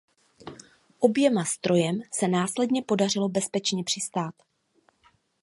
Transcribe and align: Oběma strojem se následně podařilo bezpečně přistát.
Oběma 0.99 1.45
strojem 1.45 2.01
se 2.13 2.27
následně 2.27 2.81
podařilo 2.81 3.29
bezpečně 3.29 3.83
přistát. 3.83 4.33